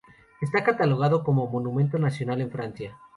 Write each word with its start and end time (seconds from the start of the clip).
Está 0.41 0.63
catalogado 0.63 1.23
como 1.23 1.45
"monumento 1.47 1.99
nacional" 1.99 2.41
en 2.41 2.49
Francia. 2.49 2.97